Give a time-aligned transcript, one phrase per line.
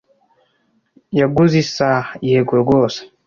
[1.19, 2.99] "Yaguze isaha?" "Yego rwose."